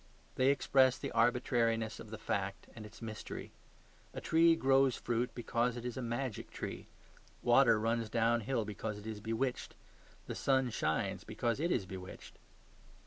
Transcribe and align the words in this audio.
They 0.33 0.47
express 0.49 0.97
the 0.97 1.11
arbitrariness 1.11 1.99
of 1.99 2.09
the 2.09 2.17
fact 2.17 2.65
and 2.75 2.87
its 2.87 3.03
mystery. 3.03 3.51
A 4.15 4.19
tree 4.19 4.55
grows 4.55 4.95
fruit 4.95 5.29
because 5.35 5.77
it 5.77 5.85
is 5.85 5.95
a 5.95 6.01
MAGIC 6.01 6.49
tree. 6.49 6.87
Water 7.43 7.79
runs 7.79 8.09
downhill 8.09 8.65
because 8.65 8.97
it 8.97 9.05
is 9.05 9.19
bewitched. 9.21 9.75
The 10.25 10.33
sun 10.33 10.71
shines 10.71 11.23
because 11.23 11.59
it 11.59 11.69
is 11.71 11.85
bewitched. 11.85 12.39